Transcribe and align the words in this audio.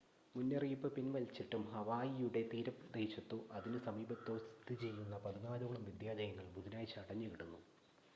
മുന്നറിയിപ്പ് 0.35 0.89
പിൻവലിച്ചിട്ടും 0.95 1.63
ഹവായിയുടെ 1.73 2.41
തീരദേശത്തോ 2.51 3.39
അതിനു 3.51 3.79
സമീപത്തോ 3.79 4.35
സ്ഥിതിചെയ്യുന്ന 4.45 5.17
പതിനാലോളം 5.25 5.85
വിദ്യാലയങ്ങൾ 5.89 6.47
ബുധനാഴ്ച 6.57 6.97
അടഞ്ഞുകിടന്നു 6.99 7.61